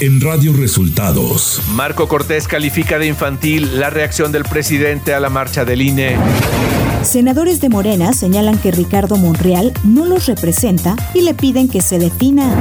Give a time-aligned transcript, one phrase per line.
[0.00, 1.60] en Radio Resultados.
[1.72, 6.16] Marco Cortés califica de infantil la reacción del presidente a la marcha del INE.
[7.02, 11.98] Senadores de Morena señalan que Ricardo Monreal no los representa y le piden que se
[11.98, 12.54] defina.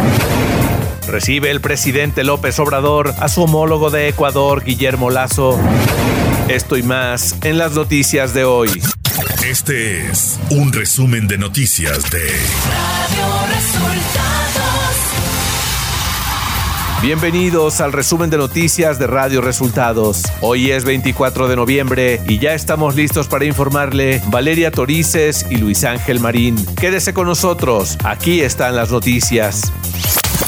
[1.08, 5.58] Recibe el presidente López Obrador a su homólogo de Ecuador, Guillermo Lazo.
[6.50, 8.70] Esto y más en las noticias de hoy.
[9.46, 14.79] Este es un resumen de noticias de Radio Resultados.
[17.02, 20.24] Bienvenidos al resumen de noticias de Radio Resultados.
[20.42, 25.86] Hoy es 24 de noviembre y ya estamos listos para informarle Valeria Torices y Luis
[25.86, 26.58] Ángel Marín.
[26.76, 29.72] Quédese con nosotros, aquí están las noticias.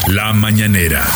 [0.07, 1.07] La mañanera.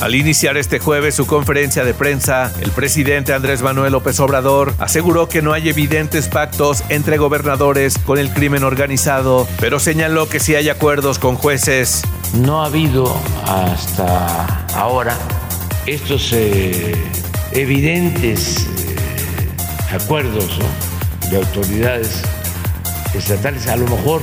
[0.00, 5.28] Al iniciar este jueves su conferencia de prensa, el presidente Andrés Manuel López Obrador aseguró
[5.28, 10.54] que no hay evidentes pactos entre gobernadores con el crimen organizado, pero señaló que sí
[10.54, 12.00] hay acuerdos con jueces.
[12.32, 13.14] No ha habido
[13.46, 15.14] hasta ahora
[15.84, 16.94] estos eh,
[17.52, 18.96] evidentes eh,
[19.92, 20.60] acuerdos
[21.30, 22.22] de autoridades
[23.12, 24.22] estatales, a lo mejor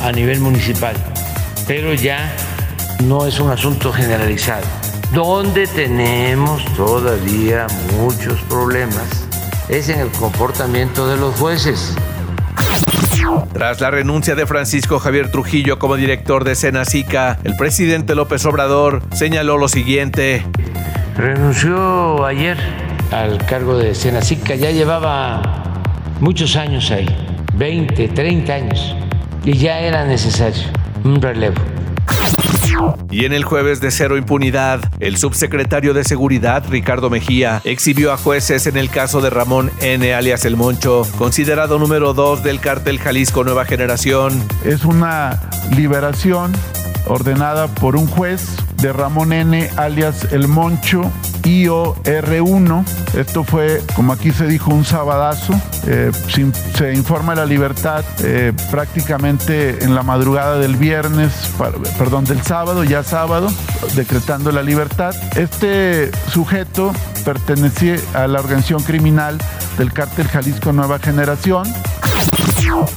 [0.00, 0.96] a nivel municipal,
[1.66, 2.34] pero ya
[3.02, 4.83] no es un asunto generalizado
[5.14, 9.28] donde tenemos todavía muchos problemas
[9.68, 11.94] es en el comportamiento de los jueces.
[13.52, 19.02] Tras la renuncia de Francisco Javier Trujillo como director de Senacica, el presidente López Obrador
[19.12, 20.44] señaló lo siguiente.
[21.16, 22.58] Renunció ayer
[23.12, 25.42] al cargo de Senacica, ya llevaba
[26.18, 27.06] muchos años ahí,
[27.54, 28.96] 20, 30 años,
[29.44, 30.64] y ya era necesario
[31.04, 31.62] un relevo.
[33.10, 38.16] Y en el jueves de cero impunidad, el subsecretario de Seguridad, Ricardo Mejía, exhibió a
[38.16, 40.12] jueces en el caso de Ramón N.
[40.14, 44.42] alias El Moncho, considerado número dos del cártel Jalisco Nueva Generación.
[44.64, 45.40] Es una
[45.76, 46.52] liberación
[47.06, 49.68] ordenada por un juez de Ramón N.
[49.76, 51.10] alias El Moncho,
[51.44, 52.84] IOR1.
[53.14, 55.54] Esto fue, como aquí se dijo, un sabadazo.
[55.86, 56.10] Eh,
[56.76, 61.32] se informa la libertad eh, prácticamente en la madrugada del viernes,
[61.98, 63.48] perdón, del sábado, ya sábado,
[63.94, 65.14] decretando la libertad.
[65.36, 66.92] Este sujeto
[67.24, 69.38] pertenecía a la organización criminal
[69.78, 71.64] del cártel Jalisco Nueva Generación.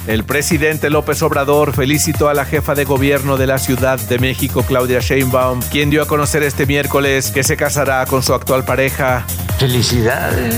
[0.08, 4.64] El presidente López Obrador felicitó a la jefa de gobierno de la Ciudad de México,
[4.64, 9.26] Claudia Sheinbaum, quien dio a conocer este miércoles que se casará con su actual pareja.
[9.58, 10.56] Felicidades,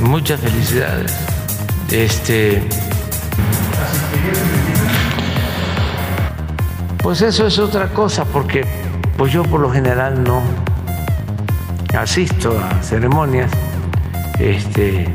[0.00, 1.14] muchas felicidades.
[1.90, 2.62] Este.
[7.02, 8.66] Pues eso es otra cosa, porque
[9.16, 10.42] pues yo por lo general no
[11.96, 13.50] asisto a ceremonias.
[14.38, 15.08] Este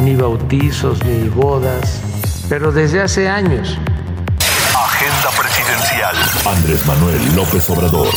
[0.00, 2.00] ni bautizos, ni bodas,
[2.48, 3.78] pero desde hace años.
[4.74, 6.16] Agenda presidencial.
[6.46, 8.08] Andrés Manuel López Obrador.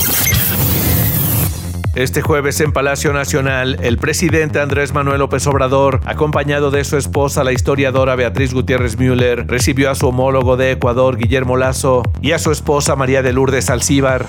[1.96, 7.44] Este jueves en Palacio Nacional, el presidente Andrés Manuel López Obrador, acompañado de su esposa,
[7.44, 12.40] la historiadora Beatriz Gutiérrez Müller, recibió a su homólogo de Ecuador, Guillermo Lazo, y a
[12.40, 14.26] su esposa María de Lourdes Alcíbar.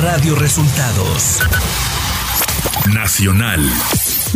[0.00, 1.40] Radio Resultados.
[2.94, 3.60] Nacional.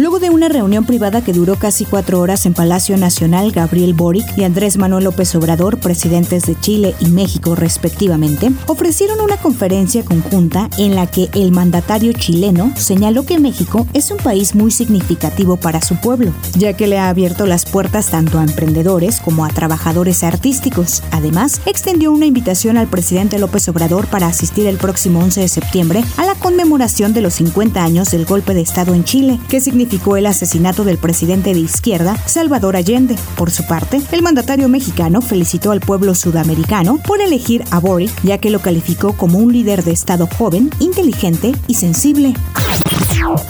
[0.01, 4.25] Luego de una reunión privada que duró casi cuatro horas en Palacio Nacional, Gabriel Boric
[4.39, 10.71] y Andrés Manuel López Obrador, presidentes de Chile y México respectivamente, ofrecieron una conferencia conjunta
[10.79, 15.83] en la que el mandatario chileno señaló que México es un país muy significativo para
[15.83, 20.25] su pueblo, ya que le ha abierto las puertas tanto a emprendedores como a trabajadores
[20.25, 21.03] artísticos.
[21.11, 26.05] Además, extendió una invitación al presidente López Obrador para asistir el próximo 11 de septiembre
[26.17, 29.90] a la conmemoración de los 50 años del golpe de Estado en Chile, que significa
[29.91, 33.17] el asesinato del presidente de izquierda, Salvador Allende.
[33.37, 38.39] Por su parte, el mandatario mexicano felicitó al pueblo sudamericano por elegir a Boric, ya
[38.39, 42.35] que lo calificó como un líder de Estado joven, inteligente y sensible.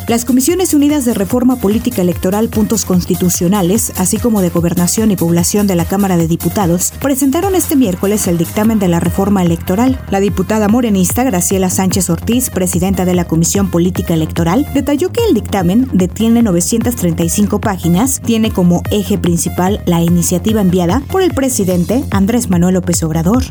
[0.08, 5.66] Las Comisiones Unidas de Reforma Política Electoral Puntos Constitucionales, así como de Gobernación y Población
[5.66, 10.00] de la Cámara de Diputados, presentaron este miércoles el dictamen de la reforma electoral.
[10.10, 15.34] La diputada morenista Graciela Sánchez Ortiz, presidenta de la Comisión Política Electoral, detalló que el
[15.34, 22.50] dictamen detiene 935 páginas, tiene como eje principal la iniciativa enviada por el presidente Andrés
[22.50, 23.44] Manuel López Obrador.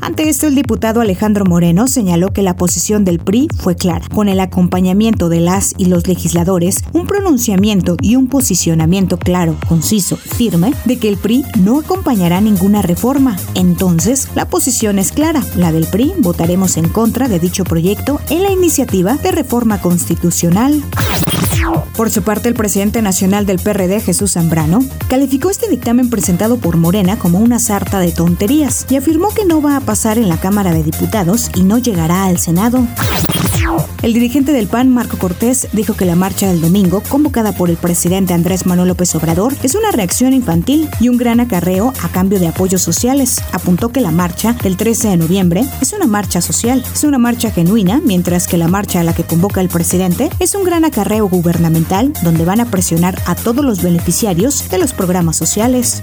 [0.00, 4.28] Ante esto, el diputado Alejandro Moreno señaló que la posición del PRI fue clara, con
[4.28, 10.72] el acompañamiento de las y los legisladores, un pronunciamiento y un posicionamiento claro, conciso, firme,
[10.84, 13.36] de que el PRI no acompañará ninguna reforma.
[13.54, 18.42] Entonces, la posición es clara, la del PRI votaremos en contra de dicho proyecto en
[18.42, 20.82] la iniciativa de reforma constitucional.
[21.96, 26.76] Por su parte, el presidente nacional del PRD, Jesús Zambrano, calificó este dictamen presentado por
[26.76, 30.38] Morena como una sarta de tonterías y afirmó que no va a pasar en la
[30.38, 32.86] Cámara de Diputados y no llegará al Senado.
[34.02, 37.76] El dirigente del PAN, Marco Cortés, dijo que la marcha del domingo, convocada por el
[37.76, 42.38] presidente Andrés Manuel López Obrador, es una reacción infantil y un gran acarreo a cambio
[42.38, 43.40] de apoyos sociales.
[43.52, 47.50] Apuntó que la marcha del 13 de noviembre es una marcha social, es una marcha
[47.50, 51.28] genuina, mientras que la marcha a la que convoca el presidente es un gran acarreo
[51.28, 56.00] gubernamental donde van a presionar a todos los beneficiarios de los programas sociales.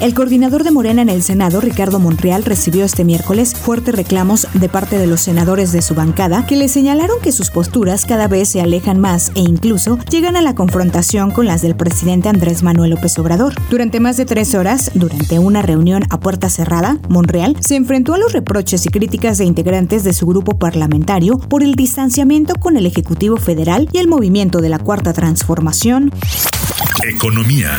[0.00, 4.68] El coordinador de Morena en el Senado, Ricardo Monreal, recibió este miércoles fuertes reclamos de
[4.68, 8.48] parte de los senadores de su bancada que le señalaron que sus posturas cada vez
[8.48, 12.92] se alejan más e incluso llegan a la confrontación con las del presidente Andrés Manuel
[12.92, 13.52] López Obrador.
[13.68, 18.18] Durante más de tres horas, durante una reunión a puerta cerrada, Monreal se enfrentó a
[18.18, 22.86] los reproches y críticas de integrantes de su grupo parlamentario por el distanciamiento con el
[22.86, 26.10] Ejecutivo Federal y el movimiento de la Cuarta Transformación.
[27.06, 27.72] Economía.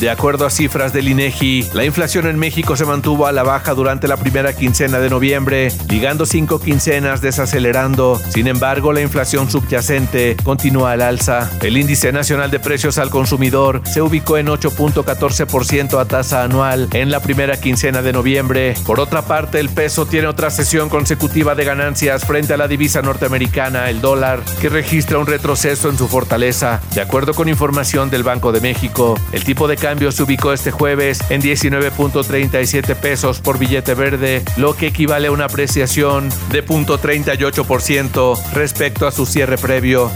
[0.00, 3.74] De acuerdo a cifras del INEGI, la inflación en México se mantuvo a la baja
[3.74, 8.18] durante la primera quincena de noviembre, ligando cinco quincenas desacelerando.
[8.30, 11.50] Sin embargo, la inflación subyacente continúa al alza.
[11.60, 17.10] El índice nacional de precios al consumidor se ubicó en 8.14% a tasa anual en
[17.10, 18.72] la primera quincena de noviembre.
[18.86, 23.02] Por otra parte, el peso tiene otra sesión consecutiva de ganancias frente a la divisa
[23.02, 26.80] norteamericana, el dólar, que registra un retroceso en su fortaleza.
[26.94, 29.76] De acuerdo con información del Banco de México, el tipo de
[30.12, 35.46] se ubicó este jueves en 19.37 pesos por billete verde, lo que equivale a una
[35.46, 40.10] apreciación de 0.38% respecto a su cierre previo.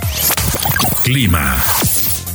[1.04, 1.56] Clima.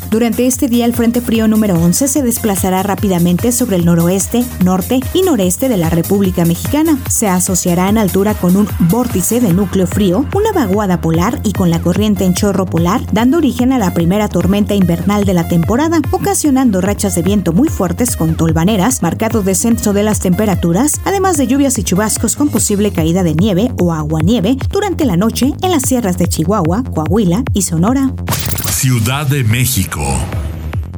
[0.09, 5.01] Durante este día, el Frente Frío número 11 se desplazará rápidamente sobre el noroeste, norte
[5.13, 6.97] y noreste de la República Mexicana.
[7.07, 11.69] Se asociará en altura con un vórtice de núcleo frío, una vaguada polar y con
[11.69, 16.01] la corriente en chorro polar, dando origen a la primera tormenta invernal de la temporada,
[16.09, 21.45] ocasionando rachas de viento muy fuertes con tolvaneras, marcado descenso de las temperaturas, además de
[21.45, 25.83] lluvias y chubascos con posible caída de nieve o aguanieve durante la noche en las
[25.83, 28.11] sierras de Chihuahua, Coahuila y Sonora.
[28.81, 30.38] Ciudad de México.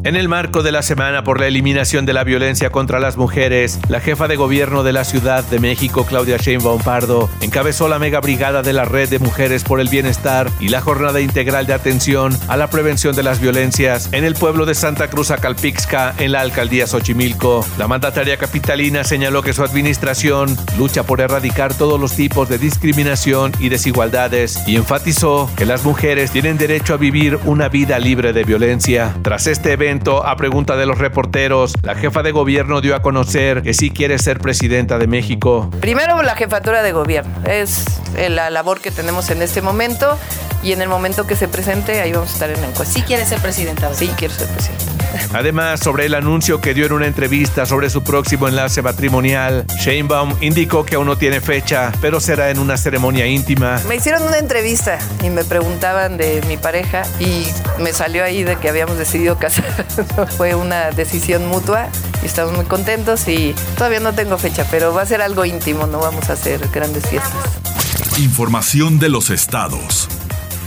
[0.03, 3.79] En el marco de la Semana por la Eliminación de la Violencia contra las Mujeres,
[3.87, 8.19] la jefa de gobierno de la Ciudad de México, Claudia Sheinbaum Pardo, encabezó la mega
[8.19, 12.35] brigada de la Red de Mujeres por el Bienestar y la Jornada Integral de Atención
[12.47, 16.41] a la Prevención de las Violencias en el pueblo de Santa Cruz Acalpixca, en la
[16.41, 17.63] alcaldía Xochimilco.
[17.77, 23.51] La mandataria capitalina señaló que su administración lucha por erradicar todos los tipos de discriminación
[23.59, 28.43] y desigualdades y enfatizó que las mujeres tienen derecho a vivir una vida libre de
[28.43, 29.15] violencia.
[29.21, 29.90] Tras este evento,
[30.25, 34.17] a pregunta de los reporteros, la jefa de gobierno dio a conocer que sí quiere
[34.19, 35.69] ser presidenta de México.
[35.81, 37.85] Primero la jefatura de gobierno, es
[38.29, 40.17] la labor que tenemos en este momento
[40.63, 42.93] y en el momento que se presente ahí vamos a estar en la encuesta.
[42.93, 43.93] Sí quiere ser presidenta.
[43.93, 44.90] Sí quiero ser presidenta.
[45.33, 50.35] Además, sobre el anuncio que dio en una entrevista sobre su próximo enlace matrimonial, Sheinbaum
[50.41, 53.79] indicó que aún no tiene fecha, pero será en una ceremonia íntima.
[53.87, 57.47] Me hicieron una entrevista y me preguntaban de mi pareja y
[57.81, 59.85] me salió ahí de que habíamos decidido casar.
[60.37, 61.87] Fue una decisión mutua
[62.23, 65.87] y estamos muy contentos y todavía no tengo fecha, pero va a ser algo íntimo,
[65.87, 67.33] no vamos a hacer grandes fiestas.
[68.17, 70.07] Información de los estados.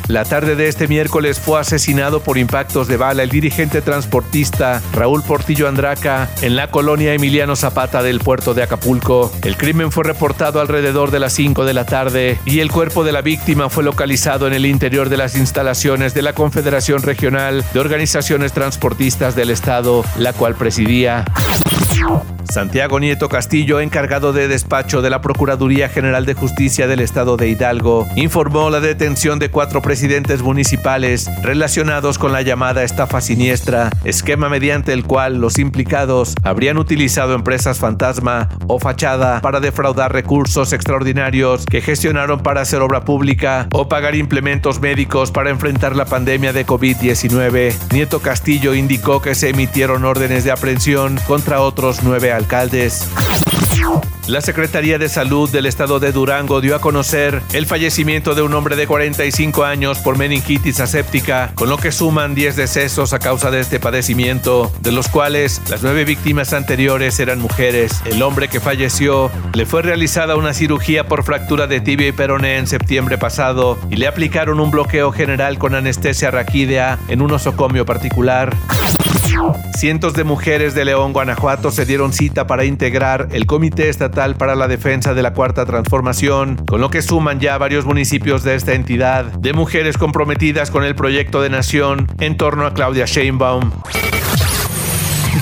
[0.08, 5.22] La tarde de este miércoles fue asesinado por impactos de bala el dirigente transportista Raúl
[5.22, 9.32] Portillo Andraca en la colonia Emiliano Zapata del puerto de Acapulco.
[9.42, 13.12] El crimen fue reportado alrededor de las 5 de la tarde y el cuerpo de
[13.12, 17.80] la víctima fue localizado en el interior de las instalaciones de la Confederación Regional de
[17.80, 21.24] Organizaciones Transportistas del Estado, la cual presidía.
[22.44, 27.48] Santiago Nieto Castillo, encargado de despacho de la Procuraduría General de Justicia del Estado de
[27.48, 34.48] Hidalgo, informó la detención de cuatro presidentes municipales relacionados con la llamada estafa siniestra, esquema
[34.48, 41.66] mediante el cual los implicados habrían utilizado empresas fantasma o fachada para defraudar recursos extraordinarios
[41.66, 46.66] que gestionaron para hacer obra pública o pagar implementos médicos para enfrentar la pandemia de
[46.66, 47.74] COVID-19.
[47.92, 51.62] Nieto Castillo indicó que se emitieron órdenes de aprehensión contra
[52.02, 53.08] nueve alcaldes.
[54.26, 58.54] La Secretaría de Salud del Estado de Durango dio a conocer el fallecimiento de un
[58.54, 63.50] hombre de 45 años por meningitis aséptica, con lo que suman 10 decesos a causa
[63.50, 68.00] de este padecimiento, de los cuales las nueve víctimas anteriores eran mujeres.
[68.06, 72.56] El hombre que falleció le fue realizada una cirugía por fractura de tibia y peroné
[72.56, 77.84] en septiembre pasado y le aplicaron un bloqueo general con anestesia raquídea en un osocomio
[77.84, 78.56] particular.
[79.76, 84.54] Cientos de mujeres de León, Guanajuato se dieron cita para integrar el Comité Estatal para
[84.54, 88.74] la Defensa de la Cuarta Transformación, con lo que suman ya varios municipios de esta
[88.74, 93.70] entidad de mujeres comprometidas con el proyecto de nación en torno a Claudia Sheinbaum.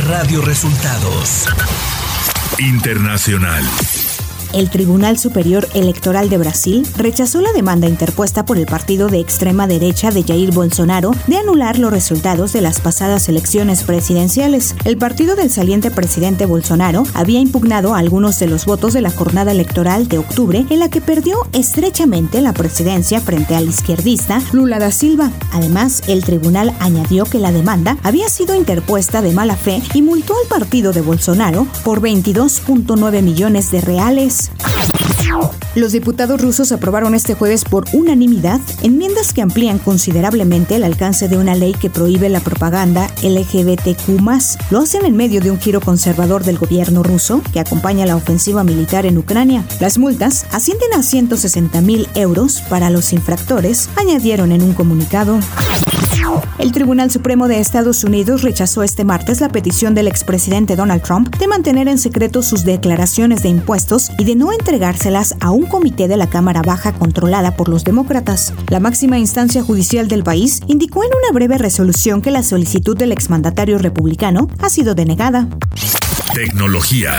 [0.08, 1.46] Radio Resultados
[2.58, 3.62] Internacional.
[4.52, 9.66] El Tribunal Superior Electoral de Brasil rechazó la demanda interpuesta por el partido de extrema
[9.66, 14.74] derecha de Jair Bolsonaro de anular los resultados de las pasadas elecciones presidenciales.
[14.84, 19.52] El partido del saliente presidente Bolsonaro había impugnado algunos de los votos de la jornada
[19.52, 24.90] electoral de octubre en la que perdió estrechamente la presidencia frente al izquierdista Lula da
[24.90, 25.32] Silva.
[25.52, 30.34] Además, el tribunal añadió que la demanda había sido interpuesta de mala fe y multó
[30.34, 34.41] al partido de Bolsonaro por 22.9 millones de reales.
[35.74, 41.38] Los diputados rusos aprobaron este jueves por unanimidad enmiendas que amplían considerablemente el alcance de
[41.38, 44.20] una ley que prohíbe la propaganda LGBTQ.
[44.70, 48.64] Lo hacen en medio de un giro conservador del gobierno ruso que acompaña la ofensiva
[48.64, 49.64] militar en Ucrania.
[49.80, 55.38] Las multas ascienden a 160 mil euros para los infractores, añadieron en un comunicado.
[56.58, 61.34] El Tribunal Supremo de Estados Unidos rechazó este martes la petición del expresidente Donald Trump
[61.36, 66.08] de mantener en secreto sus declaraciones de impuestos y de no entregárselas a un comité
[66.08, 68.52] de la Cámara Baja controlada por los demócratas.
[68.68, 73.12] La máxima instancia judicial del país indicó en una breve resolución que la solicitud del
[73.12, 75.48] exmandatario republicano ha sido denegada.
[76.34, 77.12] Tecnología.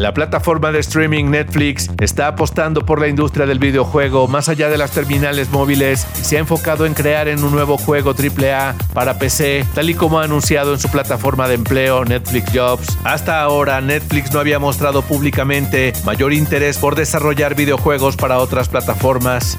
[0.00, 4.78] La plataforma de streaming Netflix está apostando por la industria del videojuego más allá de
[4.78, 9.18] las terminales móviles y se ha enfocado en crear en un nuevo juego AAA para
[9.18, 12.96] PC, tal y como ha anunciado en su plataforma de empleo Netflix Jobs.
[13.04, 19.58] Hasta ahora, Netflix no había mostrado públicamente mayor interés por desarrollar videojuegos para otras plataformas.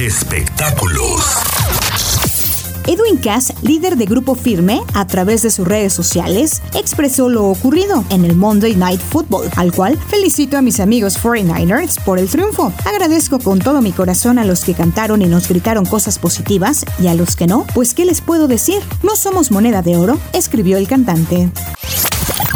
[0.00, 1.65] Espectáculos.
[2.86, 8.04] Edwin Cass, líder de Grupo Firme, a través de sus redes sociales, expresó lo ocurrido
[8.10, 12.72] en el Monday Night Football, al cual felicito a mis amigos 49ers por el triunfo.
[12.84, 17.08] Agradezco con todo mi corazón a los que cantaron y nos gritaron cosas positivas y
[17.08, 18.80] a los que no, pues ¿qué les puedo decir?
[19.02, 21.50] No somos moneda de oro, escribió el cantante.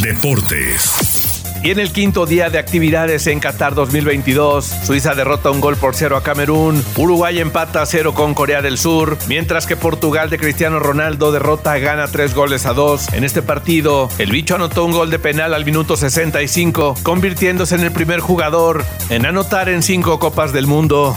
[0.02, 1.09] Deportes.
[1.62, 5.94] Y en el quinto día de actividades en Qatar 2022, Suiza derrota un gol por
[5.94, 10.38] cero a Camerún, Uruguay empata a cero con Corea del Sur, mientras que Portugal de
[10.38, 13.12] Cristiano Ronaldo derrota gana tres goles a dos.
[13.12, 17.82] En este partido, el bicho anotó un gol de penal al minuto 65, convirtiéndose en
[17.82, 21.14] el primer jugador en anotar en cinco Copas del Mundo.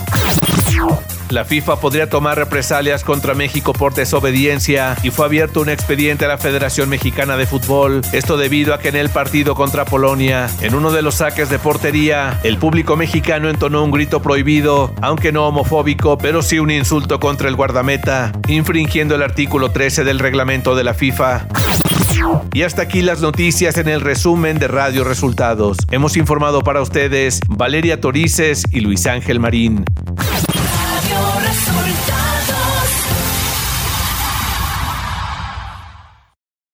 [1.30, 6.28] La FIFA podría tomar represalias contra México por desobediencia y fue abierto un expediente a
[6.28, 8.02] la Federación Mexicana de Fútbol.
[8.12, 11.60] Esto debido a que en el partido contra Polonia, en uno de los saques de
[11.60, 17.20] portería, el público mexicano entonó un grito prohibido, aunque no homofóbico, pero sí un insulto
[17.20, 21.48] contra el guardameta, infringiendo el artículo 13 del reglamento de la FIFA.
[22.54, 25.78] Y hasta aquí las noticias en el resumen de Radio Resultados.
[25.92, 29.84] Hemos informado para ustedes Valeria Torices y Luis Ángel Marín.